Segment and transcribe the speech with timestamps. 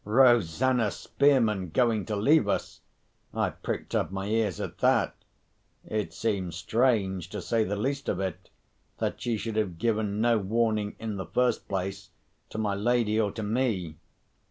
[0.03, 2.81] Rosanna Spearman going to leave us!
[3.35, 5.13] I pricked up my ears at that.
[5.85, 8.49] It seemed strange, to say the least of it,
[8.97, 12.09] that she should have given no warning, in the first place,
[12.49, 13.97] to my lady or to me.